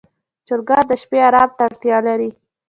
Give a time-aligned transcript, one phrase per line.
[0.47, 2.29] چرګان د شپې آرام ته اړتیا لري.